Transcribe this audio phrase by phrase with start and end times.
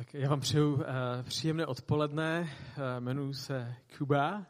[0.00, 0.82] Tak já vám přeju uh,
[1.22, 2.40] příjemné odpoledne.
[2.40, 4.46] Uh, jmenuji se Kuba,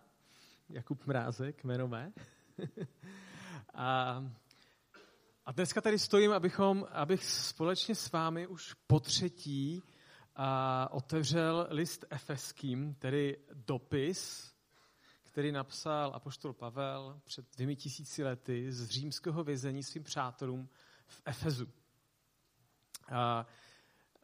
[0.69, 2.13] Jakub Mrázek, jméno mé.
[3.75, 4.25] a,
[5.47, 9.83] a dneska tady stojím, abychom, abych společně s vámi už po třetí
[10.39, 10.45] uh,
[10.91, 14.53] otevřel list efeským, tedy dopis,
[15.23, 20.69] který napsal apoštol Pavel před dvěmi tisíci lety z římského vězení svým přátelům
[21.07, 21.65] v Efezu.
[21.65, 23.45] Uh,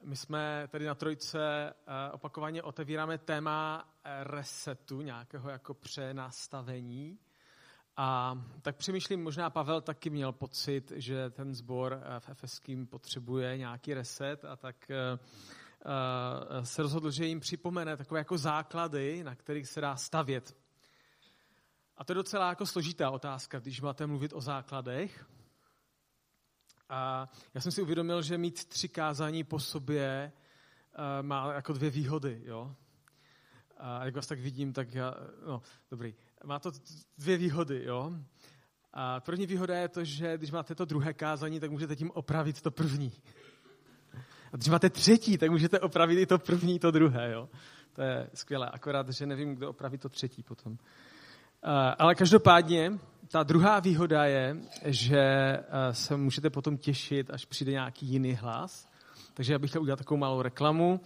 [0.07, 1.38] my jsme tady na Trojce
[1.70, 7.19] eh, opakovaně otevíráme téma eh, resetu, nějakého jako přenastavení.
[7.97, 13.59] A tak přemýšlím, možná Pavel taky měl pocit, že ten sbor eh, v Efeským potřebuje
[13.59, 14.77] nějaký reset a tak
[16.62, 20.56] se rozhodl, že jim připomene takové jako základy, na kterých se dá stavět.
[21.97, 25.27] A to je docela jako složitá otázka, když máte mluvit o základech,
[26.89, 30.33] a já jsem si uvědomil, že mít tři kázání po sobě
[30.99, 32.43] uh, má jako dvě výhody.
[32.45, 32.75] Jo?
[33.79, 35.15] A jak vás tak vidím, tak já,
[35.47, 36.15] no, dobrý.
[36.45, 36.70] Má to
[37.19, 38.12] dvě výhody, jo.
[38.93, 42.61] A první výhoda je to, že když máte to druhé kázání, tak můžete tím opravit
[42.61, 43.12] to první.
[44.53, 47.48] A když máte třetí, tak můžete opravit i to první, to druhé, jo.
[47.93, 50.73] To je skvělé, akorát, že nevím, kdo opraví to třetí potom.
[50.73, 50.78] Uh,
[51.98, 58.06] ale každopádně, ta druhá výhoda je, že eh, se můžete potom těšit, až přijde nějaký
[58.06, 58.88] jiný hlas.
[59.34, 61.00] Takže já bych chtěl udělat takovou malou reklamu.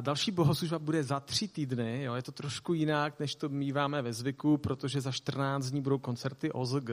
[0.00, 2.02] Další bohoslužba bude za tři týdny.
[2.02, 2.14] Jo.
[2.14, 6.52] Je to trošku jinak, než to míváme ve zvyku, protože za 14 dní budou koncerty
[6.52, 6.90] OZG,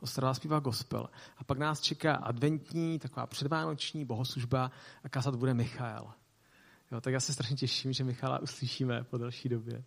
[0.00, 1.08] Ostrava zpívá gospel.
[1.38, 4.70] A pak nás čeká adventní, taková předvánoční bohoslužba
[5.04, 6.12] a kázat bude Michal.
[6.92, 9.84] Jo, tak já se strašně těším, že Michala uslyšíme po další době.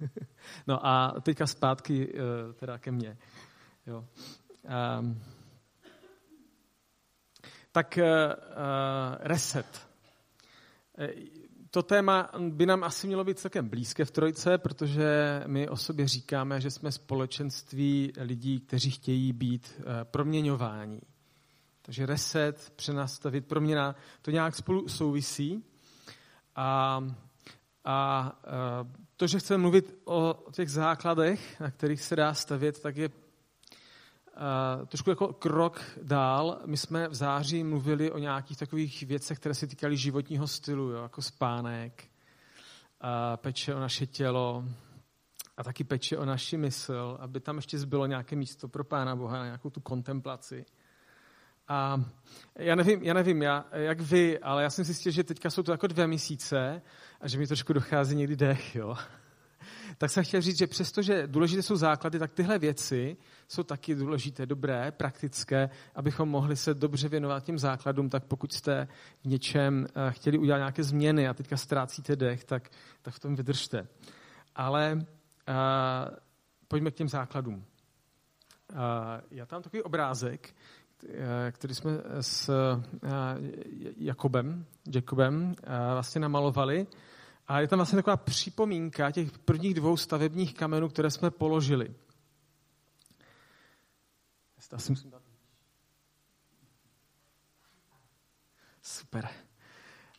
[0.66, 3.16] no a teďka zpátky eh, teda ke mně.
[3.86, 4.04] Jo.
[5.00, 5.22] Um,
[7.72, 8.04] tak uh,
[9.20, 9.88] reset.
[11.70, 16.08] To téma by nám asi mělo být celkem blízké v Trojce, protože my o sobě
[16.08, 21.00] říkáme, že jsme společenství lidí, kteří chtějí být proměňováni.
[21.82, 25.64] Takže reset, přenastavit, proměna, to nějak spolu souvisí.
[26.56, 27.00] A,
[27.84, 28.32] a
[29.16, 33.14] to, že chceme mluvit o těch základech, na kterých se dá stavět, tak je uh,
[34.86, 36.60] trošku jako krok dál.
[36.66, 41.02] My jsme v září mluvili o nějakých takových věcech, které se týkaly životního stylu, jo,
[41.02, 44.64] jako spánek, uh, peče o naše tělo
[45.56, 49.38] a taky peče o naši mysl, aby tam ještě zbylo nějaké místo pro Pána Boha
[49.38, 50.64] na nějakou tu kontemplaci.
[51.68, 52.04] A
[52.58, 55.72] já nevím, já nevím já, jak vy, ale já jsem zjistil, že teďka jsou to
[55.72, 56.82] jako dvě měsíce
[57.20, 58.96] a že mi trošku dochází někdy dech, jo.
[59.98, 63.16] Tak jsem chtěl říct, že přestože důležité jsou základy, tak tyhle věci
[63.48, 68.88] jsou taky důležité, dobré, praktické, abychom mohli se dobře věnovat těm základům, tak pokud jste
[69.20, 72.70] v něčem eh, chtěli udělat nějaké změny a teďka ztrácíte dech, tak,
[73.02, 73.88] tak v tom vydržte.
[74.54, 75.04] Ale uh,
[76.68, 77.54] pojďme k těm základům.
[77.54, 78.78] Uh,
[79.30, 80.54] já tam takový obrázek,
[81.50, 81.90] který jsme
[82.20, 83.08] s eh,
[83.96, 86.86] Jakobem, Jacobem eh, vlastně namalovali.
[87.48, 91.94] A je tam vlastně taková připomínka těch prvních dvou stavebních kamenů, které jsme položili.
[98.82, 99.28] Super.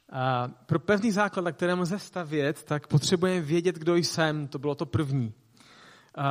[0.10, 4.48] A pro pevný základ, na kterém lze stavět, tak potřebujeme vědět, kdo jsem.
[4.48, 5.34] To bylo to první.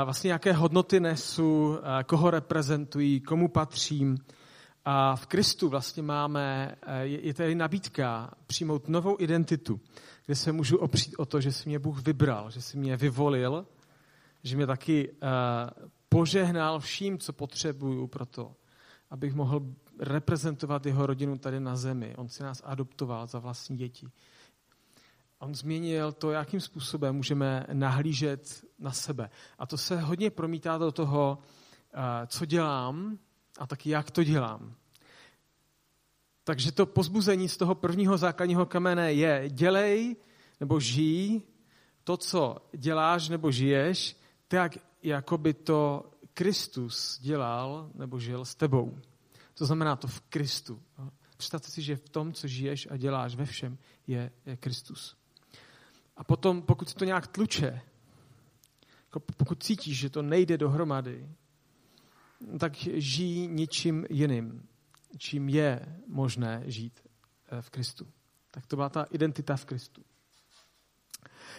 [0.04, 4.19] Vlastně jaké hodnoty nesu, koho reprezentují, komu patřím.
[4.84, 9.80] A v Kristu vlastně máme, je tady nabídka přijmout novou identitu,
[10.26, 13.66] kde se můžu opřít o to, že si mě Bůh vybral, že si mě vyvolil,
[14.42, 15.14] že mě taky
[16.08, 18.53] požehnal vším, co potřebuju pro to,
[19.10, 19.62] abych mohl
[20.00, 22.14] reprezentovat jeho rodinu tady na zemi.
[22.16, 24.08] On si nás adoptoval za vlastní děti.
[25.38, 29.30] On změnil to, jakým způsobem můžeme nahlížet na sebe.
[29.58, 33.19] A to se hodně promítá do toho, uh, co dělám,
[33.58, 34.74] a taky jak to dělám.
[36.44, 40.16] Takže to pozbuzení z toho prvního základního kamene je dělej
[40.60, 41.42] nebo žij
[42.04, 44.16] to, co děláš nebo žiješ,
[44.48, 48.98] tak, jako by to Kristus dělal nebo žil s tebou.
[49.54, 50.83] To znamená to v Kristu.
[51.36, 55.16] Představte si, že v tom, co žiješ a děláš ve všem, je, je Kristus.
[56.16, 57.80] A potom, pokud to nějak tluče,
[59.07, 61.28] jako pokud cítíš, že to nejde dohromady,
[62.59, 64.68] tak žijí ničím jiným,
[65.18, 67.01] čím je možné žít
[67.48, 68.07] eh, v Kristu.
[68.51, 70.03] Tak to byla ta identita v Kristu.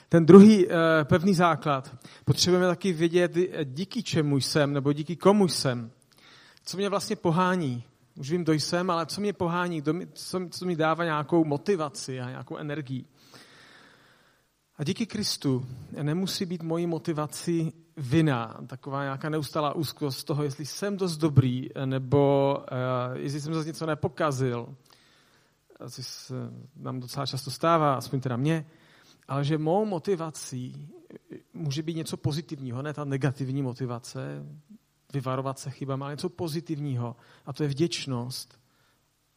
[0.09, 0.75] Ten druhý eh,
[1.05, 1.95] pevný základ.
[2.25, 3.31] Potřebujeme taky vědět,
[3.63, 5.91] díky čemu jsem, nebo díky komu jsem.
[6.63, 7.83] Co mě vlastně pohání
[8.17, 9.83] Už vím, kdo jsem, ale co mě pohání,
[10.13, 13.05] co, co mi dává nějakou motivaci a nějakou energii.
[14.77, 15.65] A díky Kristu
[16.01, 21.69] nemusí být mojí motivací vina, taková nějaká neustálá úzkost z toho, jestli jsem dost dobrý,
[21.85, 24.75] nebo uh, jestli jsem zase něco nepokazil.
[25.79, 26.33] Asi se
[26.75, 28.65] nám docela často stává, aspoň teda mě.
[29.27, 30.89] Ale že mou motivací
[31.53, 34.45] může být něco pozitivního, ne ta negativní motivace,
[35.13, 37.15] vyvarovat se chybám, ale něco pozitivního.
[37.45, 38.59] A to je vděčnost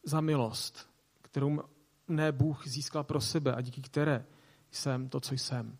[0.03, 0.89] za milost,
[1.21, 1.59] kterou
[2.07, 4.25] mne Bůh získal pro sebe a díky které
[4.71, 5.77] jsem to, co jsem.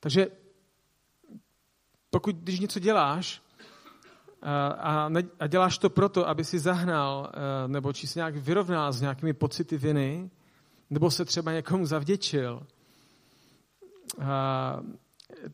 [0.00, 0.26] Takže
[2.10, 3.42] pokud, když něco děláš
[4.42, 5.10] a,
[5.40, 7.32] a děláš to proto, aby si zahnal
[7.66, 10.30] nebo či si nějak vyrovnal s nějakými pocity viny,
[10.90, 12.66] nebo se třeba někomu zavděčil,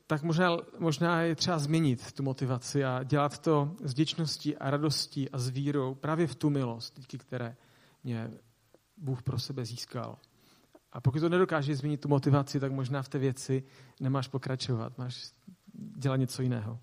[0.07, 5.31] tak možná, možná je třeba změnit tu motivaci a dělat to s vděčností a radostí
[5.31, 7.57] a s vírou právě v tu milost, díky které
[8.05, 8.31] mě
[8.97, 10.19] Bůh pro sebe získal.
[10.93, 13.63] A pokud to nedokážeš změnit tu motivaci, tak možná v té věci
[14.01, 15.33] nemáš pokračovat, máš
[15.75, 16.79] dělat něco jiného.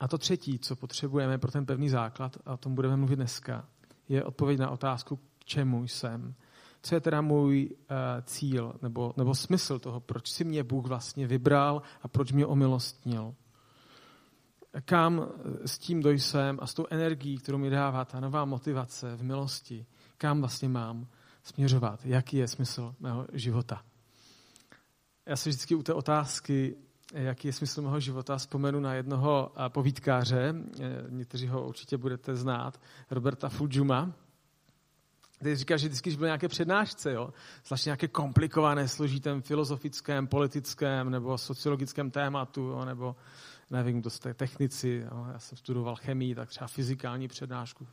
[0.00, 3.68] A to třetí, co potřebujeme pro ten pevný základ, a o tom budeme mluvit dneska,
[4.08, 6.34] je odpověď na otázku, k čemu jsem
[6.84, 11.26] co je teda můj uh, cíl nebo, nebo smysl toho, proč si mě Bůh vlastně
[11.26, 13.34] vybral a proč mě omilostnil.
[14.84, 15.28] Kam
[15.66, 19.86] s tím dojsem a s tou energií, kterou mi dává ta nová motivace v milosti,
[20.18, 21.06] kam vlastně mám
[21.44, 23.82] směřovat, jaký je smysl mého života.
[25.26, 26.76] Já se vždycky u té otázky,
[27.14, 32.36] jaký je smysl mého života, vzpomenu na jednoho eh, povídkáře, eh, někteří ho určitě budete
[32.36, 32.80] znát,
[33.10, 34.12] Roberta Fujuma,
[35.42, 37.34] Teď říká, že vždycky, když byl nějaké přednášce, jo,
[37.66, 43.16] zvláště nějaké komplikované, složitém filozofickém, politickém nebo sociologickém tématu, jo, nebo
[43.70, 47.86] nevím, kdo jste technici, jo, já jsem studoval chemii, tak třeba fyzikální přednášku.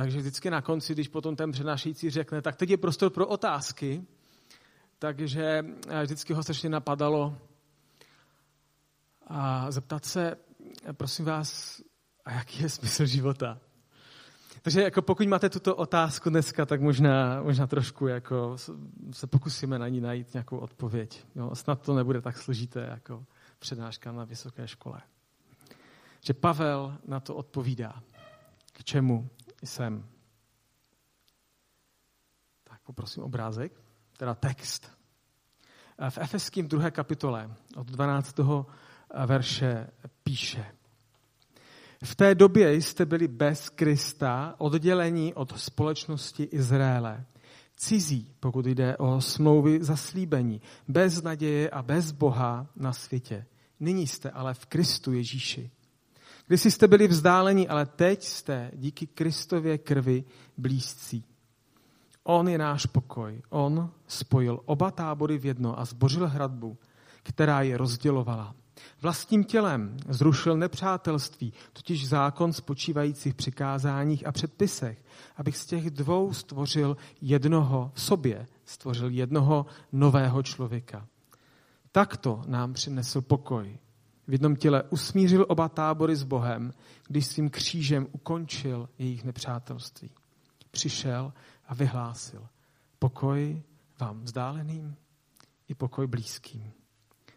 [0.00, 4.04] Takže vždycky na konci, když potom ten přednášející řekne, tak teď je prostor pro otázky,
[4.98, 7.36] takže eh, vždycky ho strašně napadalo
[9.26, 10.36] a zeptat se,
[10.92, 11.80] prosím vás,
[12.24, 13.58] a jaký je smysl života?
[14.62, 18.56] Takže jako pokud máte tuto otázku dneska, tak možná, možná trošku jako
[19.12, 21.24] se pokusíme na ní najít nějakou odpověď.
[21.34, 23.24] Jo, snad to nebude tak složité jako
[23.58, 25.00] přednáška na vysoké škole.
[26.20, 28.02] Že Pavel na to odpovídá.
[28.72, 29.30] K čemu
[29.62, 30.08] jsem?
[32.64, 33.72] Tak poprosím obrázek,
[34.16, 34.90] teda text.
[36.10, 38.36] V Efeským druhé kapitole od 12.
[39.26, 39.86] verše
[40.22, 40.74] píše–
[42.04, 47.24] v té době jste byli bez Krista, oddělení od společnosti Izraele.
[47.76, 53.46] Cizí, pokud jde o smlouvy zaslíbení, bez naděje a bez Boha na světě.
[53.80, 55.70] Nyní jste ale v Kristu Ježíši.
[56.50, 60.24] Když jste byli vzdáleni, ale teď jste díky Kristově krvi
[60.58, 61.24] blízcí.
[62.22, 63.42] On je náš pokoj.
[63.48, 66.78] On spojil oba tábory v jedno a zbořil hradbu,
[67.22, 68.54] která je rozdělovala.
[69.02, 75.04] Vlastním tělem zrušil nepřátelství, totiž zákon spočívající v přikázáních a předpisech,
[75.36, 81.06] abych z těch dvou stvořil jednoho sobě, stvořil jednoho nového člověka.
[81.92, 83.78] Takto nám přinesl pokoj.
[84.30, 86.72] V jednom těle usmířil oba tábory s Bohem,
[87.08, 90.10] když svým křížem ukončil jejich nepřátelství.
[90.70, 91.32] Přišel
[91.66, 92.48] a vyhlásil
[92.98, 93.62] pokoj
[94.00, 94.96] vám vzdáleným
[95.68, 96.72] i pokoj blízkým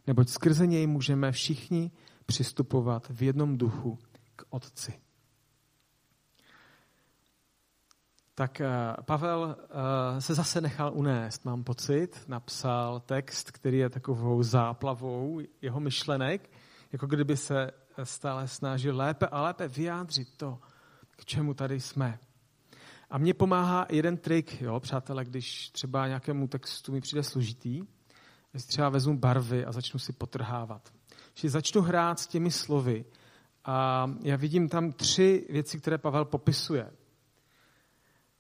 [0.08, 1.92] neboť skrze něj můžeme všichni
[2.26, 4.00] přistupovat v jednom duchu
[4.36, 4.94] k Otci.
[8.36, 8.68] Tak eh,
[9.06, 15.80] Pavel eh, se zase nechal unést, mám pocit, napsal text, který je takovou záplavou jeho
[15.80, 16.50] myšlenek,
[16.94, 17.72] jako kdyby se
[18.04, 20.60] stále snažil lépe a lépe vyjádřit to,
[21.12, 22.20] k čemu tady jsme.
[23.10, 27.84] A mně pomáhá jeden trik, jo, přátelé, když třeba nějakému textu mi přijde složitý,
[28.58, 30.94] si třeba vezmu barvy a začnu si potrhávat.
[31.34, 33.06] Že začnu hrát s těmi slovy
[33.66, 36.92] a já vidím tam tři věci, které Pavel popisuje.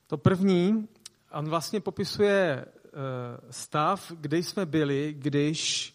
[0.07, 0.87] To první,
[1.31, 2.91] on vlastně popisuje eh,
[3.49, 5.92] stav, kde jsme byli, když,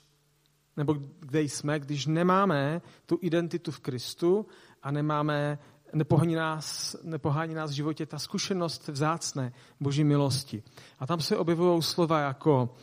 [0.78, 4.46] nebo kde jsme, když nemáme tu identitu v Kristu
[4.82, 5.58] a nemáme,
[5.92, 10.62] nepohání nás, nepohání nás v životě ta zkušenost vzácné boží milosti.
[10.98, 12.74] A tam se objevují slova jako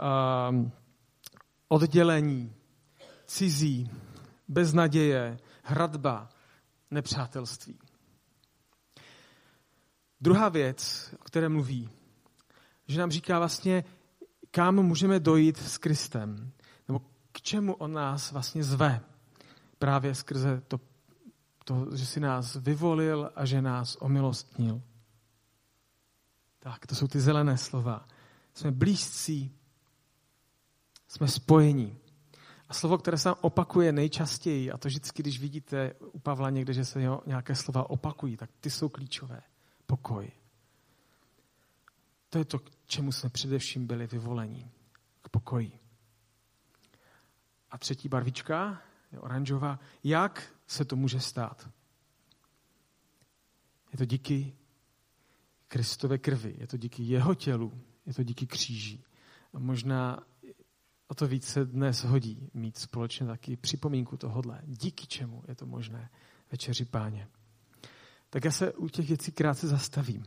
[0.00, 0.68] uh,
[1.68, 2.54] oddělení,
[3.26, 3.90] cizí,
[4.48, 6.28] beznaděje, hradba,
[6.90, 7.78] nepřátelství.
[10.20, 11.90] Druhá věc, o které mluví,
[12.86, 13.84] že nám říká vlastně,
[14.50, 16.52] kam můžeme dojít s Kristem,
[17.46, 19.00] čemu on nás vlastně zve
[19.78, 20.80] právě skrze to,
[21.66, 24.82] To, že si nás vyvolil a že nás omilostnil.
[26.58, 28.06] Tak, to jsou ty zelené slova.
[28.54, 29.50] Jsme blízcí,
[31.08, 31.98] jsme spojení.
[32.68, 36.84] A slovo, které se opakuje nejčastěji, a to vždycky, když vidíte u Pavla někde, že
[36.84, 39.42] se nějaké slova opakují, tak ty jsou klíčové.
[39.86, 40.30] Pokoj.
[42.30, 44.70] To je to, k čemu jsme především byli vyvolení.
[45.22, 45.85] K pokoji.
[47.70, 48.82] A třetí barvička
[49.12, 49.78] je oranžová.
[50.04, 51.70] Jak se to může stát?
[53.92, 54.56] Je to díky
[55.68, 59.04] Kristové krvi, je to díky jeho tělu, je to díky kříži.
[59.54, 60.26] A možná
[61.08, 64.60] o to víc se dnes hodí mít společně taky připomínku tohodle.
[64.64, 66.10] Díky čemu je to možné
[66.50, 67.28] večeři páně.
[68.30, 70.26] Tak já se u těch věcí krátce zastavím.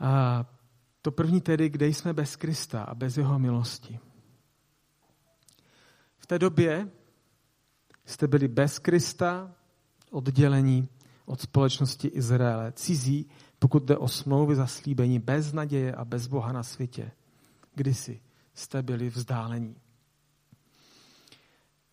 [0.00, 0.44] A
[1.02, 3.98] to první tedy, kde jsme bez Krista a bez jeho milosti.
[6.26, 6.90] V té době
[8.04, 9.54] jste byli bez Krista,
[10.10, 10.88] oddělení
[11.26, 16.62] od společnosti Izraele, cizí, pokud jde o smlouvy zaslíbení, bez naděje a bez Boha na
[16.62, 17.10] světě.
[17.74, 18.20] Kdysi
[18.54, 19.76] jste byli vzdálení.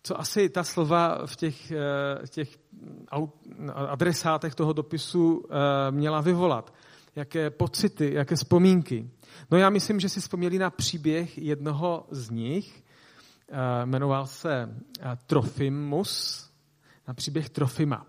[0.02, 2.58] Co asi ta slova v těch, eh, těch
[3.74, 6.74] adresátech toho dopisu eh, měla vyvolat?
[7.16, 9.10] Jaké pocity, jaké vzpomínky?
[9.50, 12.83] No já myslím, že si vzpomněli na příběh jednoho z nich,
[13.84, 14.76] jmenoval se
[15.26, 16.44] Trofimus,
[17.08, 18.06] na příběh Trofima.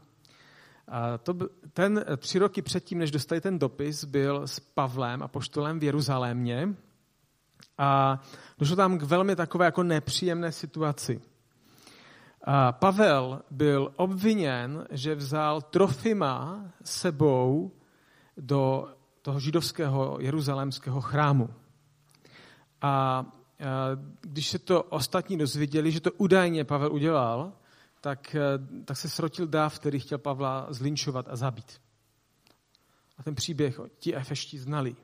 [0.88, 1.34] A to,
[1.74, 6.76] ten tři roky předtím, než dostali ten dopis, byl s Pavlem a poštolem v Jeruzalémě
[7.78, 8.22] a
[8.58, 11.22] došlo tam k velmi takové jako nepříjemné situaci.
[12.44, 17.72] A Pavel byl obviněn, že vzal Trofima sebou
[18.38, 21.50] do toho židovského jeruzalémského chrámu.
[22.82, 23.26] A
[24.22, 27.54] když se to ostatní dozvěděli, že to údajně Pavel udělal,
[28.02, 28.36] tak,
[28.86, 31.82] tak se srotil dáv, který chtěl Pavla zlinčovat a zabít.
[33.18, 34.96] A ten příběh ti efeští znali.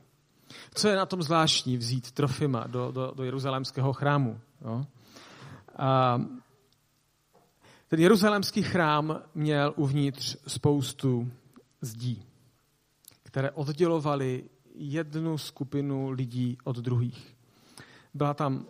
[0.73, 4.39] Co je na tom zvláštní vzít Trofima do, do, do jeruzalémského chrámu?
[4.61, 4.85] Jo?
[5.77, 6.21] A
[7.87, 11.31] ten jeruzalémský chrám měl uvnitř spoustu
[11.81, 12.23] zdí,
[13.23, 17.35] které oddělovaly jednu skupinu lidí od druhých.
[18.13, 18.65] Byla tam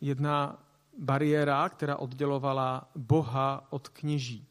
[0.00, 0.58] jedna
[0.98, 4.46] bariéra, která oddělovala Boha od kněží.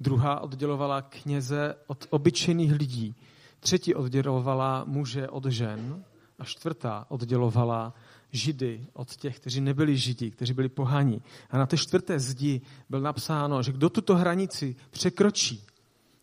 [0.00, 3.16] Druhá oddělovala kněze od obyčejných lidí,
[3.62, 6.04] Třetí oddělovala muže od žen
[6.38, 7.94] a čtvrtá oddělovala
[8.32, 11.22] židy od těch, kteří nebyli židi, kteří byli pohaní.
[11.50, 15.66] A na té čtvrté zdi byl napsáno, že kdo tuto hranici překročí,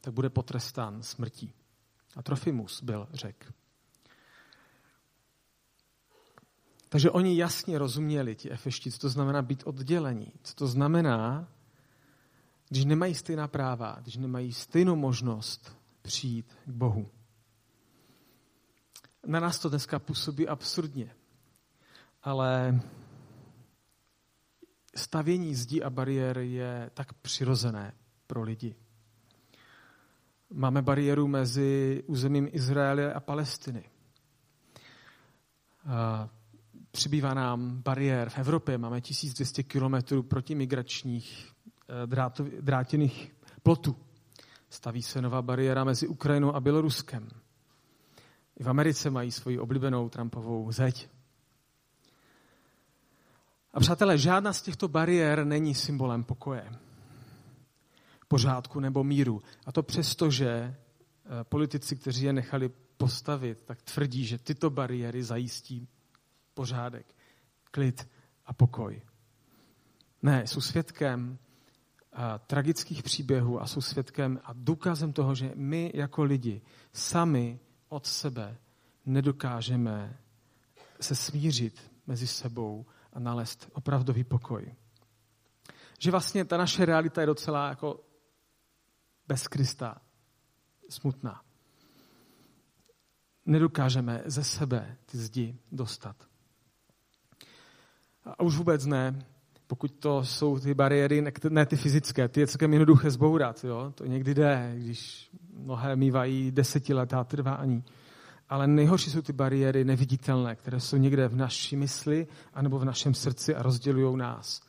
[0.01, 1.53] tak bude potrestán smrtí.
[2.15, 3.53] A Trofimus byl řek.
[6.89, 10.33] Takže oni jasně rozuměli, ti efešti, co to znamená být oddělení.
[10.43, 11.47] Co to znamená,
[12.69, 17.09] když nemají stejná práva, když nemají stejnou možnost přijít k Bohu
[19.27, 21.15] na nás to dneska působí absurdně.
[22.23, 22.81] Ale
[24.95, 27.93] stavění zdí a bariér je tak přirozené
[28.27, 28.75] pro lidi.
[30.53, 33.89] Máme bariéru mezi územím Izraele a Palestiny.
[36.91, 38.77] Přibývá nám bariér v Evropě.
[38.77, 41.51] Máme 1200 kilometrů protimigračních
[41.89, 43.95] eh, drátěných plotů.
[44.69, 47.29] Staví se nová bariéra mezi Ukrajinou a Běloruskem.
[48.59, 51.09] I v Americe mají svoji oblíbenou Trumpovou zeď.
[53.73, 56.71] A přátelé, žádná z těchto bariér není symbolem pokoje,
[58.27, 59.41] pořádku nebo míru.
[59.65, 60.75] A to přesto, že eh,
[61.43, 65.87] politici, kteří je nechali postavit, tak tvrdí, že tyto bariéry zajistí
[66.59, 67.15] pořádek,
[67.71, 68.09] klid
[68.45, 69.01] a pokoj.
[70.21, 71.37] Ne, jsou svědkem
[72.13, 76.61] a, eh, tragických příběhů a jsou svědkem a důkazem toho, že my jako lidi
[76.93, 78.57] sami od sebe
[79.05, 80.19] nedokážeme
[81.01, 84.75] se smířit mezi sebou a nalézt opravdový pokoj.
[85.99, 88.03] Že vlastně ta naše realita je docela jako
[89.27, 90.01] bez Krista
[90.89, 91.41] smutná.
[93.45, 96.28] Nedokážeme ze sebe ty zdi dostat.
[98.37, 99.25] A už vůbec ne,
[99.67, 103.63] pokud to jsou ty bariéry, ne ty fyzické, ty je celkem jednoduché zbourat.
[103.63, 103.91] Jo?
[103.95, 107.83] To někdy jde, když mnohé mývají desetiletá trvání.
[108.49, 113.13] Ale nejhorší jsou ty bariéry neviditelné, které jsou někde v naší mysli anebo v našem
[113.13, 114.61] srdci a rozdělují nás.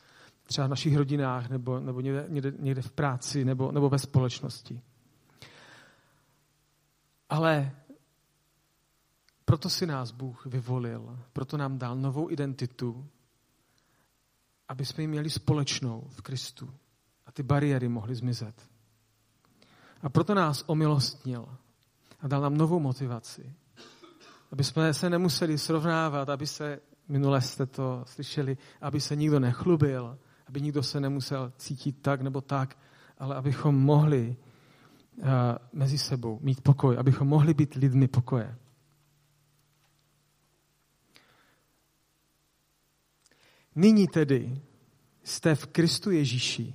[0.43, 4.83] Třeba v našich rodinách nebo, nebo někde, někde, někde v práci nebo, nebo ve společnosti.
[7.31, 7.73] Ale
[9.45, 13.07] proto si nás Bůh vyvolil, proto nám dal novou identitu,
[14.71, 16.71] aby jsme ji měli společnou v Kristu
[17.27, 18.55] a ty bariéry mohly zmizet.
[20.03, 21.49] A proto nás omilostnil
[22.21, 23.53] a dal nám novou motivaci.
[24.53, 30.19] Aby jsme se nemuseli srovnávat, aby se, minule jste to slyšeli, aby se nikdo nechlubil,
[30.47, 32.79] aby nikdo se nemusel cítit tak nebo tak,
[33.19, 34.37] ale abychom mohli
[35.19, 35.27] uh,
[35.73, 38.57] mezi sebou mít pokoj, abychom mohli být lidmi pokoje.
[43.81, 44.61] Nyní tedy
[45.25, 46.75] jste v Kristu Ježíši,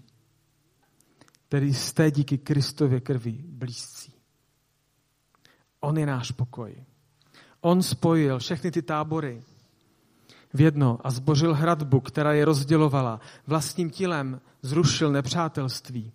[1.47, 4.13] který jste díky Kristově krvi blízcí.
[5.79, 6.75] On je náš pokoj.
[7.61, 9.43] On spojil všechny ty tábory
[10.53, 13.19] v jedno a zbořil hradbu, která je rozdělovala.
[13.47, 16.11] Vlastním tělem zrušil nepřátelství,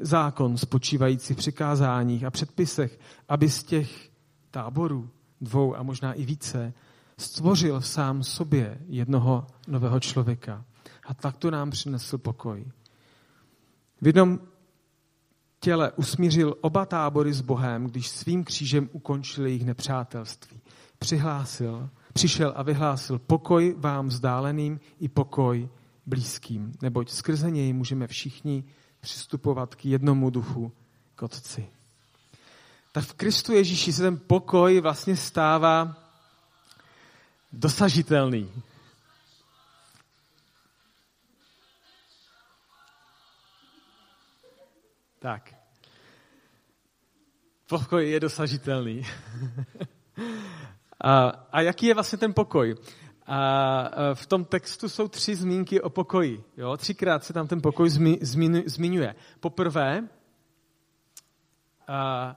[0.00, 4.10] zákon spočívající v přikázáních a předpisech, aby z těch
[4.50, 5.10] táborů,
[5.40, 6.72] dvou a možná i více,
[7.18, 10.64] stvořil sám sobě jednoho nového člověka.
[11.06, 12.64] A takto nám přinesl pokoj.
[14.00, 14.40] V jednom
[15.60, 20.60] těle usmířil oba tábory s Bohem, když svým křížem ukončil jejich nepřátelství.
[20.98, 25.68] Přihlásil, přišel a vyhlásil pokoj vám vzdáleným i pokoj
[26.06, 28.64] blízkým, neboť skrze něj můžeme všichni
[29.00, 30.72] přistupovat k jednomu duchu,
[31.14, 31.66] k Otci.
[32.92, 36.03] Tak v Kristu Ježíši se ten pokoj vlastně stává
[37.58, 38.52] dosažitelný.
[45.18, 45.54] Tak.
[47.68, 49.02] Pokoj je dosažitelný.
[51.00, 52.74] a, a jaký je vlastně ten pokoj?
[53.26, 56.44] A v tom textu jsou tři zmínky o pokoji.
[56.56, 56.76] Jo?
[56.76, 59.14] Třikrát se tam ten pokoj zmi, zmi, zmiňuje.
[59.40, 60.08] Poprvé,
[61.88, 62.36] a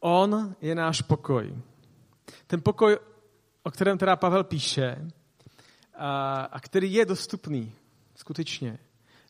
[0.00, 1.54] on je náš pokoj.
[2.46, 2.98] Ten pokoj,
[3.66, 5.08] o kterém teda Pavel píše,
[5.94, 7.72] a, a který je dostupný,
[8.14, 8.78] skutečně.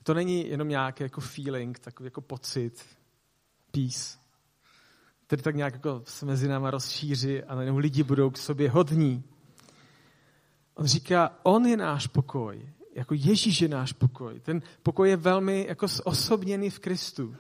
[0.03, 2.85] To není jenom nějaký jako feeling, takový jako pocit,
[3.71, 4.19] peace,
[5.27, 9.25] který tak nějak jako se mezi náma rozšíří a najednou lidi budou k sobě hodní.
[10.75, 14.41] On říká, on je náš pokoj, jako Ježíš je náš pokoj.
[14.41, 17.37] Ten pokoj je velmi jako osobněný v Kristu.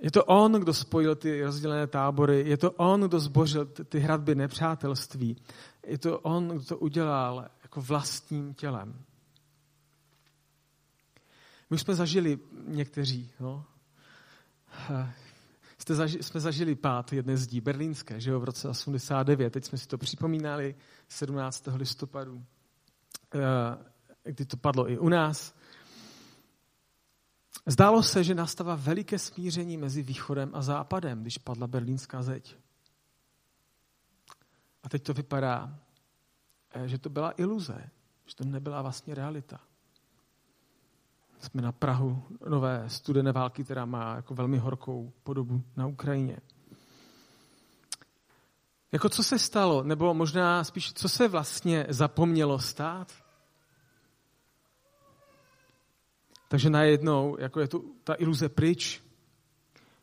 [0.00, 4.34] Je to on, kdo spojil ty rozdělené tábory, je to on, kdo zbořil ty hradby
[4.34, 5.36] nepřátelství.
[5.86, 9.04] Je to on, kdo to udělal jako vlastním tělem.
[11.70, 13.64] My jsme zažili někteří, no,
[15.78, 19.52] jste zaži, jsme zažili pád jedné zdí berlínské, že jo, v roce 89.
[19.52, 20.74] Teď jsme si to připomínali
[21.08, 21.66] 17.
[21.76, 22.44] listopadu,
[23.34, 23.40] eh,
[24.24, 25.54] kdy to padlo i u nás.
[27.66, 32.56] Zdálo se, že nastává veliké smíření mezi východem a západem, když padla berlínská zeď.
[34.82, 35.78] A teď to vypadá,
[36.74, 37.90] eh, že to byla iluze,
[38.26, 39.60] že to nebyla vlastně realita.
[41.40, 46.36] Jsme na Prahu nové studené války, která má jako velmi horkou podobu na Ukrajině.
[48.92, 53.12] Jako co se stalo, nebo možná spíš, co se vlastně zapomnělo stát?
[56.50, 59.02] Takže najednou, jako je tu ta iluze pryč,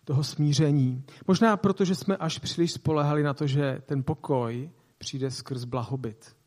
[0.04, 1.04] toho smíření.
[1.28, 6.38] Možná proto, že jsme až příliš spolehali na to, že ten pokoj přijde skrz blahobyt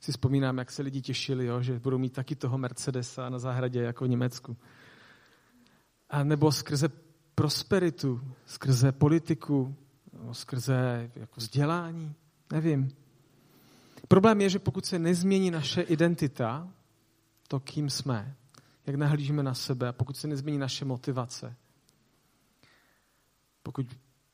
[0.00, 3.82] si vzpomínám, jak se lidi těšili, jo, že budou mít taky toho Mercedesa na zahradě
[3.82, 4.56] jako v Německu.
[6.10, 6.88] A nebo skrze
[7.34, 9.74] prosperitu, skrze politiku,
[10.12, 12.14] nebo skrze jako vzdělání,
[12.52, 12.88] nevím.
[14.08, 16.68] Problém je, že pokud se nezmění naše identita,
[17.48, 18.36] to, kým jsme,
[18.86, 21.56] jak nahlížíme na sebe, a pokud se nezmění naše motivace,
[23.62, 23.86] pokud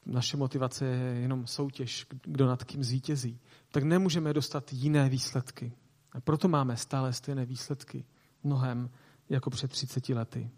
[0.06, 5.72] naše motivace je jenom soutěž, kdo nad kým zvítězí, tak nemůžeme dostat jiné výsledky.
[6.12, 8.04] A proto máme stále stejné výsledky
[8.42, 8.90] mnohem
[9.28, 10.50] jako před 30 lety.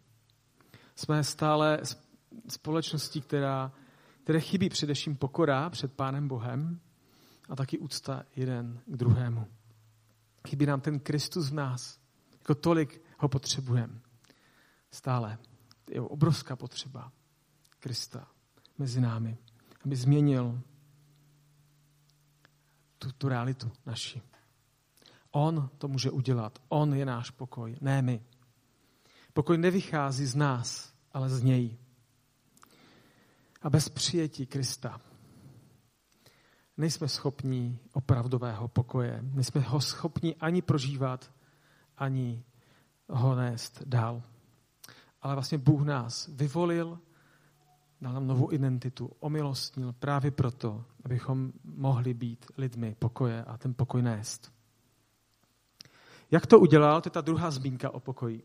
[0.96, 1.80] Jsme stále
[2.48, 3.72] společností, která,
[4.24, 6.80] které chybí především pokora před Pánem Bohem
[7.48, 9.46] a taky úcta jeden k druhému.
[10.48, 11.98] Chybí nám ten Kristus v nás.
[12.32, 14.00] Jako tolik ho potřebujeme.
[14.90, 15.38] Stále.
[15.90, 17.12] Je obrovská potřeba
[17.78, 18.28] Krista
[18.78, 19.38] mezi námi,
[19.84, 20.60] aby změnil
[22.98, 24.22] tu, tu realitu naši.
[25.30, 26.58] On to může udělat.
[26.68, 28.24] On je náš pokoj, ne my.
[29.32, 31.78] Pokoj nevychází z nás, ale z něj.
[33.62, 35.00] A bez přijetí Krista
[36.76, 39.20] nejsme schopni opravdového pokoje.
[39.22, 41.32] Nejsme ho schopni ani prožívat,
[41.96, 42.44] ani
[43.08, 44.22] ho nést dál.
[45.22, 46.98] Ale vlastně Bůh nás vyvolil
[48.00, 54.02] dal nám novou identitu, omilostnil právě proto, abychom mohli být lidmi pokoje a ten pokoj
[54.02, 54.52] nést.
[56.30, 58.42] Jak to udělal, to je ta druhá zmínka o pokoji.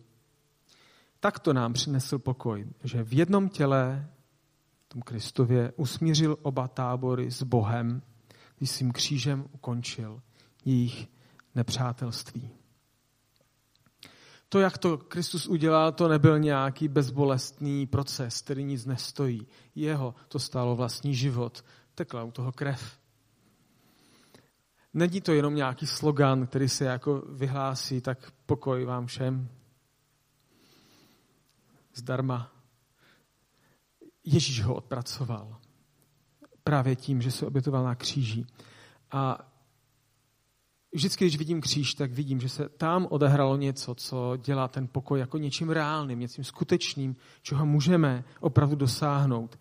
[1.19, 4.09] takto nám přinesl pokoj, že v jednom těle,
[4.87, 8.01] tom Kristově, usmířil oba tábory s Bohem,
[8.57, 10.21] když svým křížem ukončil
[10.65, 11.07] jejich
[11.55, 12.49] nepřátelství.
[14.53, 19.47] To, jak to Kristus udělal, to nebyl nějaký bezbolestný proces, který nic nestojí.
[19.75, 21.65] Jeho to stálo vlastní život.
[21.95, 22.99] Tekla u toho krev.
[24.93, 29.49] Není to jenom nějaký slogan, který se jako vyhlásí, tak pokoj vám všem.
[31.93, 32.51] Zdarma.
[34.23, 35.57] Ježíš ho odpracoval.
[36.63, 38.45] Právě tím, že se obětoval na kříži.
[39.11, 39.52] A
[40.93, 45.19] vždycky, když vidím kříž, tak vidím, že se tam odehralo něco, co dělá ten pokoj
[45.19, 49.59] jako něčím reálným, něčím skutečným, čeho můžeme opravdu dosáhnout.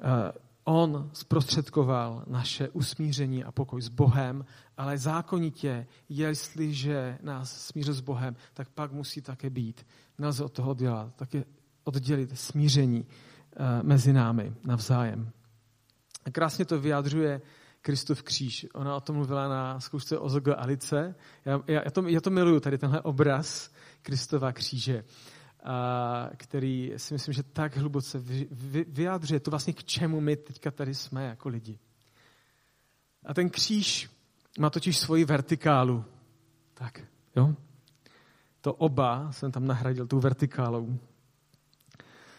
[0.00, 0.32] Eh,
[0.64, 4.44] on zprostředkoval naše usmíření a pokoj s Bohem,
[4.76, 9.86] ale zákonitě, jestliže nás smířil s Bohem, tak pak musí také být.
[10.18, 11.44] Nelze od toho oddělat, také
[11.84, 15.30] oddělit smíření eh, mezi námi navzájem.
[16.32, 17.40] Krásně to vyjadřuje
[17.86, 18.66] Kristův kříž.
[18.74, 21.14] Ona o tom mluvila na zkoušce Ozog Alice.
[21.44, 23.70] Já, já, já, to, já to miluju, tady tenhle obraz
[24.02, 25.04] Kristova kříže,
[25.64, 30.36] a, který si myslím, že tak hluboce vy, vy, vyjádřuje to vlastně, k čemu my
[30.36, 31.78] teďka tady jsme jako lidi.
[33.26, 34.10] A ten kříž
[34.58, 36.04] má totiž svoji vertikálu.
[36.74, 37.00] Tak,
[37.36, 37.54] jo?
[38.60, 40.98] To oba jsem tam nahradil tou vertikálou,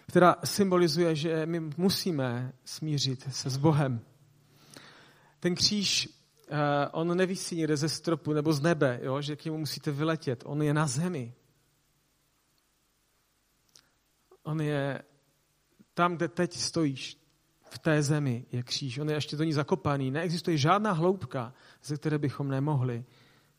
[0.07, 4.01] která symbolizuje, že my musíme smířit se s Bohem
[5.47, 6.09] ten kříž,
[6.49, 10.43] eh, on nevisí někde ze stropu nebo z nebe, jo, že k němu musíte vyletět.
[10.45, 11.33] On je na zemi.
[14.43, 15.03] On je
[15.93, 17.17] tam, kde teď stojíš,
[17.69, 18.97] v té zemi je kříž.
[18.97, 20.11] On je ještě do ní zakopaný.
[20.11, 23.05] Neexistuje žádná hloubka, ze které bychom nemohli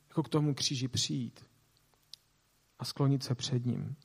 [0.09, 1.45] jako k tomu kříži přijít
[2.79, 3.97] a sklonit se před ním.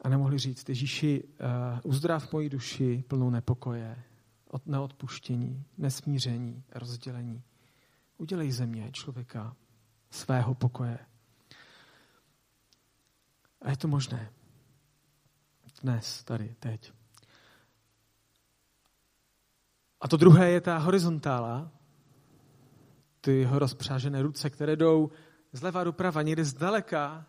[0.00, 4.04] A nemohli říct, Ježíši, uh, uzdrav moji duši plnou nepokoje,
[4.52, 7.42] od neodpuštění, nesmíření, rozdělení.
[8.18, 9.56] Udělej ze mě člověka
[10.10, 10.98] svého pokoje.
[13.62, 14.32] A je to možné.
[15.82, 16.92] Dnes, tady, teď.
[20.00, 21.70] A to druhé je ta horizontála,
[23.20, 25.10] ty jeho rozpřážené ruce, které jdou
[25.52, 27.26] zleva doprava, někde zdaleka,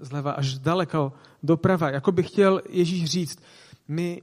[0.00, 1.90] zleva až daleko doprava.
[1.90, 3.42] Jako by chtěl Ježíš říct,
[3.88, 4.22] my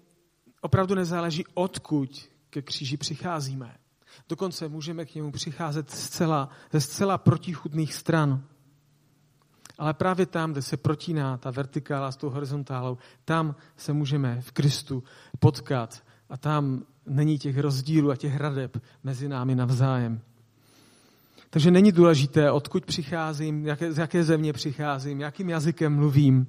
[0.67, 3.75] opravdu nezáleží, odkud ke kříži přicházíme.
[4.29, 8.43] Dokonce můžeme k němu přicházet zcela, ze zcela protichudných stran.
[9.77, 14.51] Ale právě tam, kde se protíná ta vertikála s tou horizontálou, tam se můžeme v
[14.51, 15.03] Kristu
[15.39, 20.21] potkat a tam není těch rozdílů a těch hradeb mezi námi navzájem.
[21.49, 26.47] Takže není důležité, odkud přicházím, jaké, z jaké země přicházím, jakým jazykem mluvím.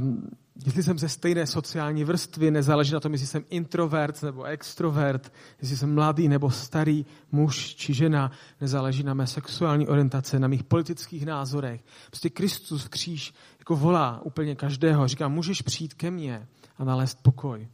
[0.00, 0.30] Um,
[0.64, 5.76] jestli jsem ze stejné sociální vrstvy, nezáleží na tom, jestli jsem introvert nebo extrovert, jestli
[5.76, 11.26] jsem mladý nebo starý muž či žena, nezáleží na mé sexuální orientace, na mých politických
[11.26, 11.84] názorech.
[12.06, 15.08] Prostě Kristus kříž jako volá úplně každého.
[15.08, 17.68] Říká, můžeš přijít ke mně a nalézt pokoj.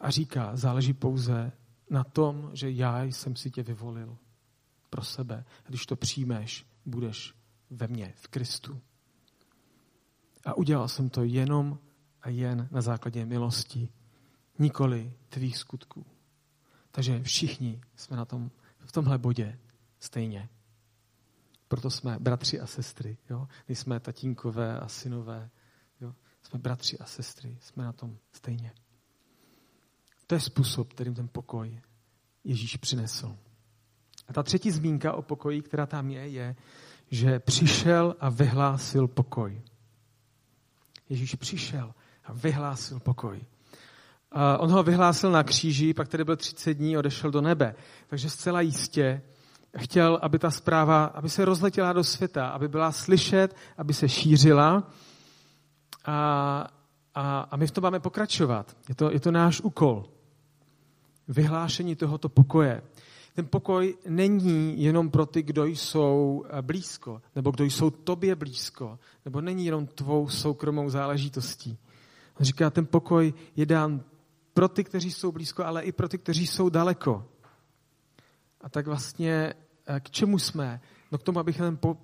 [0.00, 1.52] A říká, záleží pouze
[1.90, 4.16] na tom, že já jsem si tě vyvolil
[4.90, 5.44] pro sebe.
[5.64, 7.34] A když to přijmeš, budeš
[7.72, 8.80] ve mně, v Kristu.
[10.44, 11.78] A udělal jsem to jenom
[12.22, 13.88] a jen na základě milosti,
[14.58, 16.06] nikoli tvých skutků.
[16.90, 19.58] Takže všichni jsme na tom, v tomhle bodě
[19.98, 20.48] stejně.
[21.68, 23.18] Proto jsme bratři a sestry.
[23.30, 23.48] Jo?
[23.68, 25.50] Jsme tatínkové a synové.
[26.00, 26.14] Jo?
[26.42, 27.58] Jsme bratři a sestry.
[27.60, 28.72] Jsme na tom stejně.
[30.26, 31.80] To je způsob, kterým ten pokoj
[32.44, 33.38] Ježíš přinesl.
[34.28, 36.56] A ta třetí zmínka o pokoji, která tam je, je,
[37.12, 39.62] že přišel a vyhlásil pokoj.
[41.08, 41.94] Ježíš přišel
[42.24, 43.40] a vyhlásil pokoj.
[44.58, 47.74] On ho vyhlásil na kříži, pak tedy byl 30 dní, odešel do nebe.
[48.06, 49.22] Takže zcela jistě
[49.78, 54.90] chtěl, aby ta zpráva, aby se rozletěla do světa, aby byla slyšet, aby se šířila.
[56.04, 56.66] A,
[57.14, 58.76] a, a my v tom máme pokračovat.
[58.88, 60.04] Je to, je to náš úkol.
[61.28, 62.82] Vyhlášení tohoto pokoje
[63.32, 68.98] ten pokoj není jenom pro ty, kdo jsou eh, blízko, nebo kdo jsou tobě blízko,
[69.24, 71.78] nebo není jenom tvou soukromou záležitostí.
[72.40, 74.04] On říká, ten pokoj je dán
[74.54, 77.28] pro ty, kteří jsou blízko, ale i pro ty, kteří jsou daleko.
[78.60, 79.54] A tak vlastně
[79.86, 80.80] eh, k čemu jsme?
[81.12, 81.96] No k tomu, abychom ten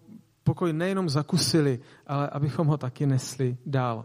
[0.45, 4.05] pokoj nejenom zakusili, ale abychom ho taky nesli dál.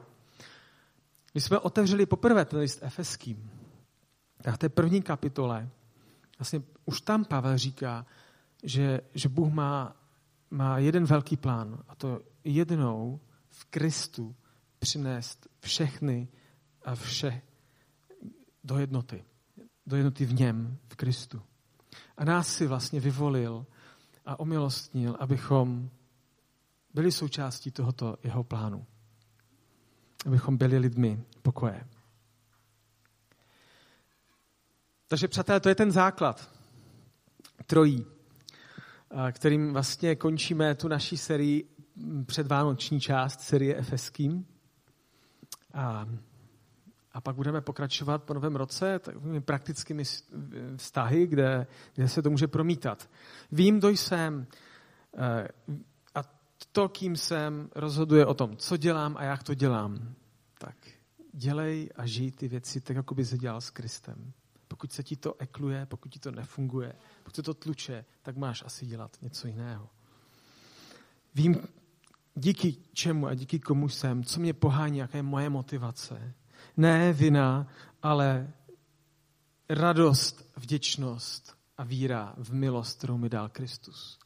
[1.31, 3.51] Když jsme otevřeli poprvé ten list efeským,
[4.41, 5.69] tak v té první kapitole
[6.43, 8.05] Vlastně už tam Pavel říká,
[8.63, 9.95] že, že Bůh má
[10.53, 14.35] má jeden velký plán a to jednou v Kristu
[14.79, 16.27] přinést všechny
[16.85, 17.41] a vše
[18.63, 19.23] do jednoty.
[19.85, 21.41] Do jednoty v něm, v Kristu.
[22.17, 23.65] A nás si vlastně vyvolil
[24.25, 25.89] a omilostnil, abychom
[26.93, 28.85] byli součástí tohoto jeho plánu.
[30.25, 31.87] Abychom byli lidmi pokoje.
[35.13, 36.49] Takže přátelé, to je ten základ
[37.65, 38.05] trojí,
[39.31, 41.69] kterým vlastně končíme tu naší sérii
[42.25, 44.45] předvánoční část série Efeským.
[45.73, 46.07] A,
[47.11, 50.03] a pak budeme pokračovat po novém roce takovými praktickými
[50.75, 53.09] vztahy, kde, kde se to může promítat.
[53.51, 54.47] Vím, kdo jsem
[55.17, 55.47] eh,
[56.15, 56.21] a
[56.71, 60.15] to, kým jsem, rozhoduje o tom, co dělám a jak to dělám.
[60.57, 60.75] Tak
[61.33, 64.33] dělej a žij ty věci tak, jako by se dělal s Kristem.
[64.73, 68.63] Pokud se ti to ekluje, pokud ti to nefunguje, pokud se to tluče, tak máš
[68.65, 69.89] asi dělat něco jiného.
[71.35, 71.67] Vím,
[72.35, 76.33] díky čemu a díky komu jsem, co mě pohání, jaká je moje motivace.
[76.77, 77.67] Ne vina,
[78.03, 78.53] ale
[79.69, 84.19] radost, vděčnost a víra v milost, kterou mi dal Kristus.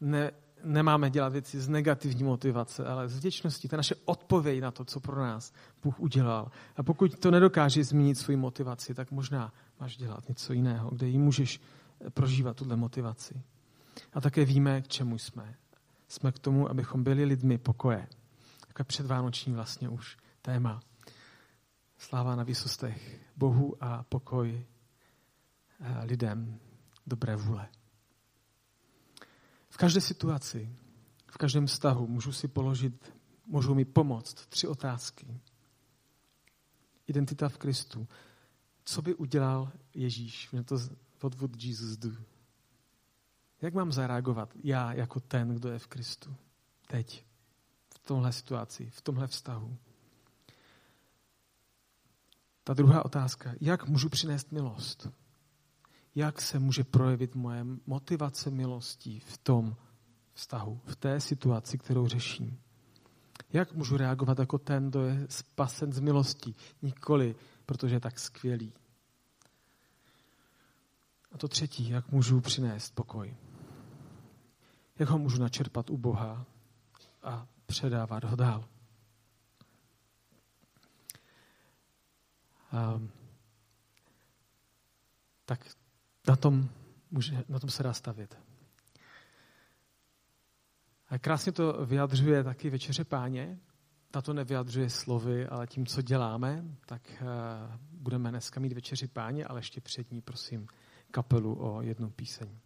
[0.00, 0.30] Ne,
[0.64, 3.68] nemáme dělat věci z negativní motivace, ale z vděčnosti.
[3.68, 6.50] To je naše odpověď na to, co pro nás Bůh udělal.
[6.76, 11.18] A pokud to nedokáže změnit svoji motivaci, tak možná máš dělat něco jiného, kde ji
[11.18, 11.60] můžeš
[12.10, 13.42] prožívat tuhle motivaci.
[14.12, 15.56] A také víme, k čemu jsme.
[16.08, 18.08] Jsme k tomu, abychom byli lidmi pokoje.
[18.68, 20.80] Jako předvánoční vlastně už téma.
[21.98, 24.66] Sláva na výsostech Bohu a pokoj
[25.80, 26.58] eh, lidem
[27.06, 27.68] dobré vůle.
[29.68, 30.76] V každé situaci,
[31.26, 33.14] v každém vztahu můžu si položit,
[33.46, 35.40] můžou mi pomoct tři otázky.
[37.06, 38.08] Identita v Kristu.
[38.84, 40.50] Co by udělal Ježíš?
[40.50, 40.78] Mě to
[41.22, 42.10] what would Jesus do?
[43.62, 46.36] Jak mám zareagovat já jako ten, kdo je v Kristu?
[46.86, 47.24] Teď.
[47.94, 49.76] V tomhle situaci, v tomhle vztahu.
[52.64, 53.54] Ta druhá otázka.
[53.60, 55.08] Jak můžu přinést milost?
[56.14, 59.76] Jak se může projevit moje motivace milostí v tom
[60.32, 62.58] vztahu, v té situaci, kterou řeším?
[63.52, 66.56] Jak můžu reagovat jako ten, kdo je spasen z milostí?
[66.82, 67.36] Nikoli,
[67.70, 68.72] protože je tak skvělý.
[71.32, 73.36] A to třetí, jak můžu přinést pokoj.
[74.98, 76.46] Jak ho můžu načerpat u Boha
[77.22, 78.68] a předávat ho dál.
[82.94, 83.10] Um,
[85.44, 85.76] tak
[86.28, 86.68] na tom,
[87.10, 88.38] může, na tom se dá stavět.
[91.08, 93.58] A krásně to vyjadřuje taky Večeře páně.
[94.14, 97.26] Na to nevyjadřuje slovy, ale tím, co děláme, tak uh,
[97.92, 100.66] budeme dneska mít Večeři páně, ale ještě před ní, prosím,
[101.10, 102.58] kapelu o jednu píseň.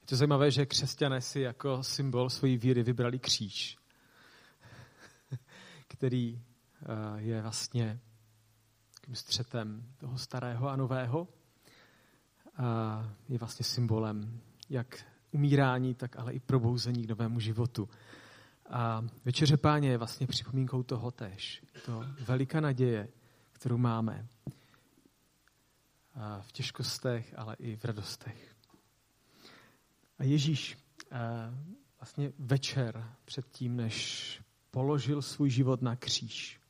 [0.00, 3.78] Je to zajímavé, že křesťané si jako symbol svojí víry vybrali kříž,
[5.88, 6.42] který
[6.82, 8.00] eh, je vlastně
[8.94, 11.28] takým střetem toho starého a nového.
[12.56, 17.88] A je vlastně symbolem jak umírání, tak ale i probouzení k novému životu.
[18.70, 21.62] A Večeře páně je vlastně připomínkou toho tež.
[21.86, 23.08] To veliká naděje,
[23.52, 24.26] kterou máme
[26.40, 28.56] v těžkostech, ale i v radostech.
[30.18, 30.78] A Ježíš
[32.00, 36.60] vlastně večer předtím, než položil svůj život na kříž,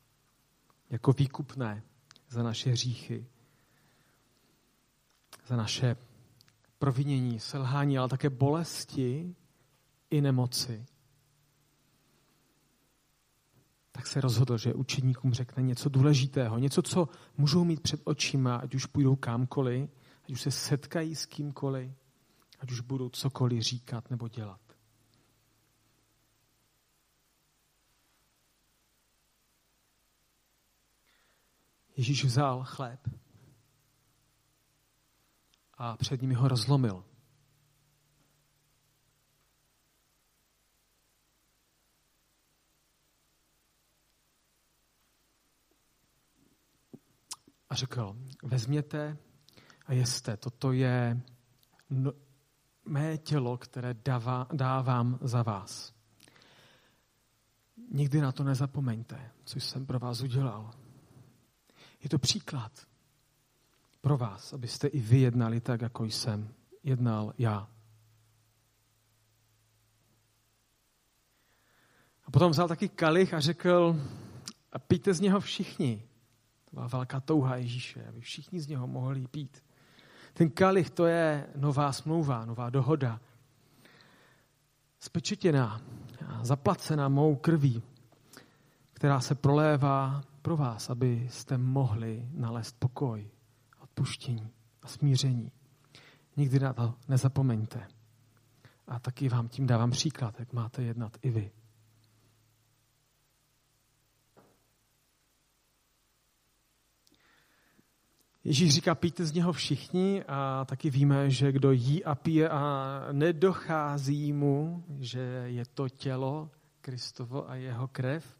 [0.89, 1.83] jako výkupné
[2.29, 3.27] za naše hříchy,
[5.45, 5.95] za naše
[6.79, 9.35] provinění, selhání, ale také bolesti
[10.09, 10.85] i nemoci,
[13.91, 18.75] tak se rozhodl, že učeníkům řekne něco důležitého, něco, co můžou mít před očima, ať
[18.75, 19.89] už půjdou kamkoliv,
[20.23, 21.91] ať už se setkají s kýmkoliv,
[22.59, 24.61] ať už budou cokoliv říkat nebo dělat.
[31.97, 32.99] Ježíš vzal chléb
[35.77, 37.03] a před nimi ho rozlomil.
[47.69, 49.17] a řekl, vezměte
[49.85, 51.21] a jeste, toto je
[51.89, 52.11] no,
[52.85, 55.93] mé tělo, které dává, dávám za vás.
[57.91, 60.71] Nikdy na to nezapomeňte, co jsem pro vás udělal.
[62.03, 62.87] Je to příklad
[64.07, 67.67] pro vás, abyste i vy jednali tak, jako jsem jednal já.
[72.25, 74.01] A potom vzal taky kalich a řekl,
[74.71, 76.03] a pijte z něho všichni,
[76.65, 79.63] to byla velká touha Ježíše, aby všichni z něho mohli pít.
[80.33, 83.19] Ten kalich to je nová smlouva, nová dohoda.
[84.99, 85.81] Spečetěná,
[86.41, 87.83] zaplacená mou krví,
[88.93, 93.31] která se prolévá pro vás, abyste mohli nalézt pokoj,
[93.97, 95.51] odpuštění a smíření.
[96.37, 97.87] Nikdy na to nezapomeňte.
[98.87, 101.51] A taky vám tím dávám příklad, jak máte jednat i vy.
[108.43, 113.07] Ježíš říká, pijte z něho všichni a taky víme, že kdo jí a pije a
[113.11, 118.37] nedochází mu, že je to tělo Kristovo a jeho krev,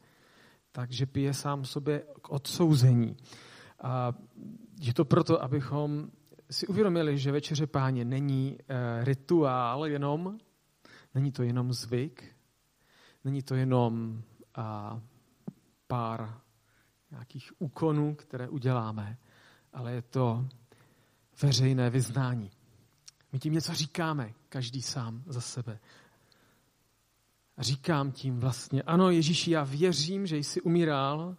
[0.72, 3.18] takže pije sám sobě k odsouzení.
[3.82, 4.14] A
[4.80, 6.12] je to proto, abychom
[6.52, 10.38] si uvědomili, že večeře páně není eh, rituál jenom,
[11.16, 12.36] není to jenom zvyk,
[13.24, 14.22] není to jenom
[15.88, 16.42] pár
[17.12, 19.18] nějakých úkonů, které uděláme,
[19.74, 20.48] ale je to
[21.42, 22.52] veřejné vyznání.
[23.32, 25.80] My tím něco říkáme, každý sám za sebe.
[27.58, 31.38] Říkám tím vlastně, ano Ježíši, já věřím, že jsi umíral,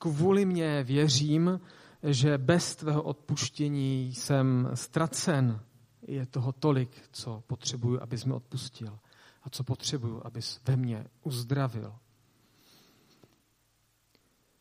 [0.00, 1.60] kvůli mě věřím,
[2.02, 5.60] že bez tvého odpuštění jsem ztracen.
[6.02, 8.98] Je toho tolik, co potřebuju, abys mi odpustil
[9.42, 11.94] a co potřebuju, abys ve mně uzdravil.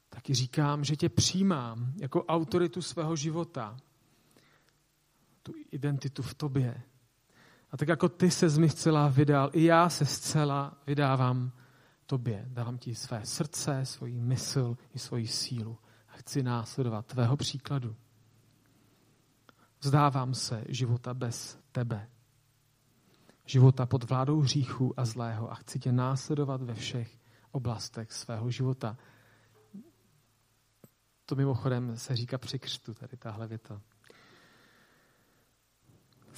[0.10, 3.78] Taky říkám, že tě přijímám jako autoritu svého života,
[5.43, 6.82] tu identitu v tobě.
[7.71, 11.52] A tak jako ty se z mě zcela vydal, i já se zcela vydávám
[12.10, 12.45] tobě.
[12.48, 15.78] Dávám ti své srdce, svoji mysl i svoji sílu.
[16.08, 17.95] A chci následovat tvého příkladu.
[19.80, 22.10] Vzdávám se života bez tebe.
[23.45, 27.19] Života pod vládou hříchu a zlého a chci tě následovat ve všech
[27.52, 28.98] oblastech svého života.
[31.26, 33.82] To mimochodem se říká při křtu, tady tahle věta.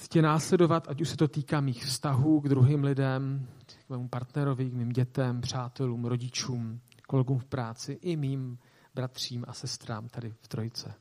[0.02, 3.48] Chci následovat, ať už se to týká mých vztahů k druhým lidem,
[3.86, 8.58] k mému partnerovi, k mým dětem, přátelům, rodičům, kolegům v práci i mým
[8.94, 10.94] bratřím a sestrám tady v Trojce.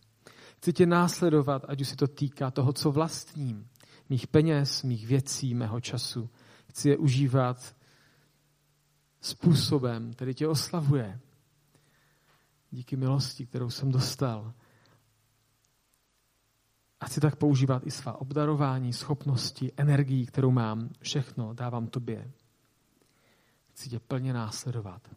[0.58, 3.68] Chci tě následovat, ať už se to týká toho, co vlastním,
[4.10, 6.30] mých peněz, mých věcí, mého času.
[6.70, 7.76] Chci je užívat
[9.22, 11.20] způsobem, který tě oslavuje,
[12.72, 14.54] díky milosti, kterou jsem dostal.
[17.02, 20.90] A chci tak používat i svá obdarování, schopnosti, energii, kterou mám.
[21.00, 22.32] Všechno dávám tobě.
[23.72, 25.16] Chci tě plně následovat.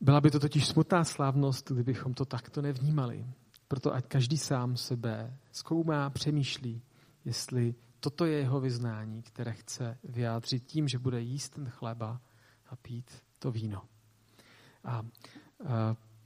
[0.00, 3.26] Byla by to totiž smutná slávnost, kdybychom to takto nevnímali.
[3.68, 6.82] Proto ať každý sám sebe zkoumá, přemýšlí,
[7.24, 12.20] jestli toto je jeho vyznání, které chce vyjádřit tím, že bude jíst ten chleba
[12.66, 13.82] a pít to víno.
[14.84, 15.02] A, a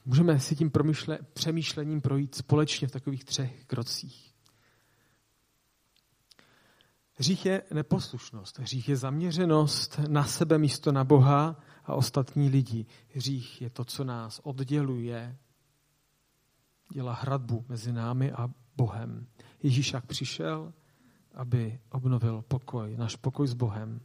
[0.08, 0.70] můžeme si tím
[1.32, 4.34] přemýšlením projít společně v takových třech krocích.
[7.14, 8.58] Hřích je neposlušnost.
[8.58, 12.86] Hřích je zaměřenost na sebe místo na Boha a ostatní lidi.
[13.14, 15.38] Hřích je to, co nás odděluje,
[16.92, 19.26] dělá hradbu mezi námi a Bohem.
[19.62, 20.72] Ježíš jak přišel,
[21.34, 24.00] aby obnovil pokoj, náš pokoj s Bohem.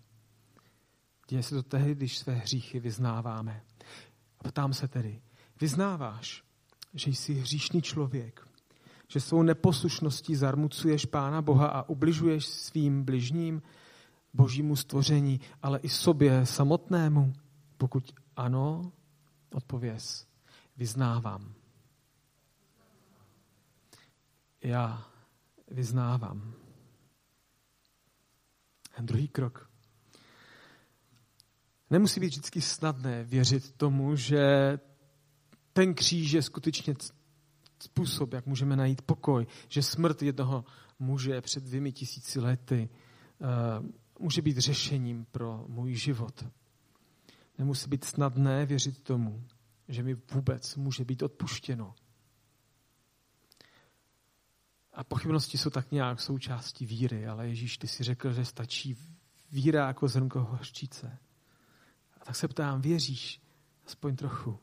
[1.28, 3.64] Děje se to tehdy, když své hříchy vyznáváme.
[4.44, 5.22] Ptám se tedy,
[5.64, 6.44] vyznáváš,
[6.94, 8.48] že jsi hříšný člověk,
[9.08, 13.62] že svou neposlušností zarmucuješ Pána Boha a ubližuješ svým bližním,
[14.34, 17.34] božímu stvoření, ale i sobě samotnému?
[17.78, 18.92] Pokud ano,
[19.54, 20.28] odpověz,
[20.78, 21.54] vyznávám.
[24.62, 25.08] Já
[25.72, 26.54] vyznávám.
[28.96, 29.70] A druhý krok.
[31.90, 34.78] Nemusí být vždycky snadné věřit tomu, že
[35.74, 36.96] ten kříž je skutečně
[37.80, 40.66] způsob, jak můžeme najít pokoj, že smrt jednoho
[41.00, 42.90] muže před dvěmi tisíci lety
[43.40, 46.46] uh, může být řešením pro můj život.
[47.58, 49.48] Nemusí být snadné věřit tomu,
[49.88, 51.96] že mi vůbec může být odpuštěno.
[54.94, 58.98] A pochybnosti jsou tak nějak součástí víry, ale Ježíš, ty si řekl, že stačí
[59.52, 61.18] víra jako zrnko hořčice.
[62.22, 63.42] A tak se ptám, věříš
[63.86, 64.60] aspoň trochu?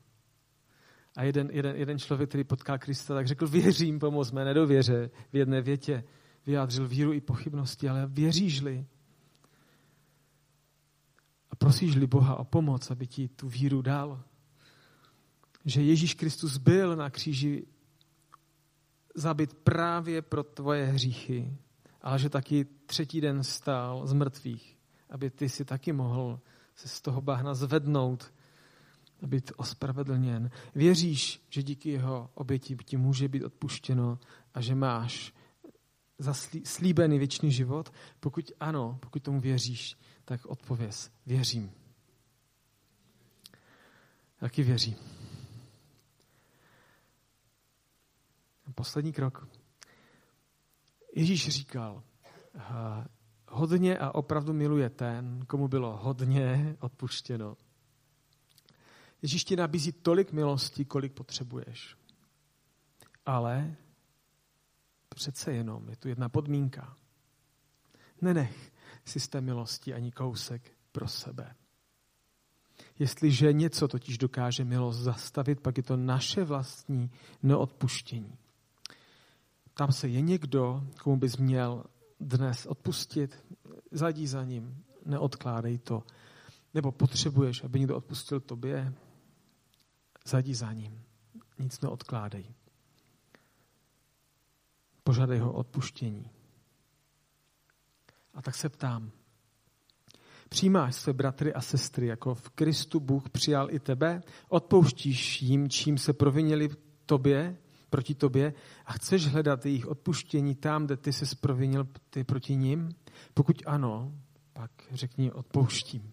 [1.20, 5.10] A jeden, jeden, jeden člověk, který potkal Krista, tak řekl, věřím, pomoz mé nedověře.
[5.32, 6.04] V jedné větě
[6.46, 8.86] vyjádřil víru i pochybnosti, ale věříš-li?
[11.50, 14.22] A prosíš-li Boha o pomoc, aby ti tu víru dal?
[15.64, 17.66] Že Ježíš Kristus byl na kříži
[19.14, 21.56] zabit právě pro tvoje hříchy,
[22.02, 24.78] ale že taky třetí den stál z mrtvých,
[25.10, 26.40] aby ty si taky mohl
[26.74, 28.32] se z toho bahna zvednout
[29.22, 30.50] být ospravedlněn.
[30.74, 34.18] Věříš, že díky jeho oběti ti může být odpuštěno
[34.54, 35.34] a že máš
[36.64, 37.92] slíbený věčný život?
[38.20, 41.10] Pokud ano, pokud tomu věříš, tak odpověz.
[41.26, 41.72] Věřím.
[44.36, 44.96] Taky věří.
[48.74, 49.48] Poslední krok.
[51.16, 52.02] Ježíš říkal,
[53.48, 57.56] hodně a opravdu miluje ten, komu bylo hodně odpuštěno.
[59.22, 61.96] Ježíš ti nabízí tolik milosti, kolik potřebuješ.
[63.26, 63.76] Ale
[65.08, 66.96] přece jenom je tu jedna podmínka.
[68.20, 68.72] Nenech
[69.30, 71.54] té milosti ani kousek pro sebe.
[72.98, 77.10] Jestliže něco totiž dokáže milost zastavit, pak je to naše vlastní
[77.42, 78.38] neodpuštění.
[79.74, 81.84] Tam se je někdo, komu bys měl
[82.20, 83.44] dnes odpustit,
[83.90, 86.02] zadí za ním, neodkládej to.
[86.74, 88.94] Nebo potřebuješ, aby někdo odpustil tobě,
[90.26, 91.02] zadí za ním,
[91.58, 92.44] nic neodkládej.
[95.04, 96.30] Požadej ho odpuštění.
[98.34, 99.10] A tak se ptám,
[100.48, 104.22] přijímáš své bratry a sestry, jako v Kristu Bůh přijal i tebe?
[104.48, 106.68] Odpouštíš jim, čím se provinili
[107.06, 107.56] tobě,
[107.90, 108.54] proti tobě
[108.86, 112.94] a chceš hledat jejich odpuštění tam, kde ty se provinil ty proti ním?
[113.34, 114.12] Pokud ano,
[114.52, 116.12] pak řekni odpouštím.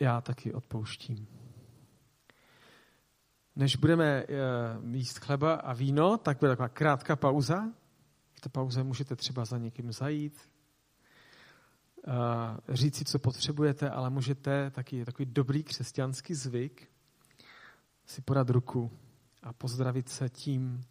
[0.00, 1.26] Já taky odpouštím.
[3.56, 7.72] Než budeme uh, jíst chleba a víno, tak bude taková krátká pauza.
[8.32, 10.50] V té pauze můžete třeba za někým zajít,
[12.06, 12.14] uh,
[12.68, 16.90] říct si, co potřebujete, ale můžete taky takový dobrý křesťanský zvyk
[18.06, 18.90] si podat ruku
[19.42, 20.84] a pozdravit se tím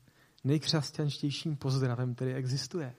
[0.43, 2.95] nejkřesťanštějším pozdravem, který existuje,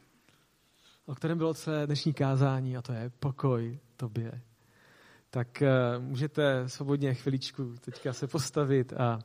[1.06, 4.42] o kterém bylo celé dnešní kázání, a to je pokoj tobě.
[5.30, 9.18] Tak uh, můžete svobodně chviličku teďka se postavit a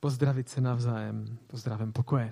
[0.00, 2.30] pozdravit se navzájem pozdravem pokoje.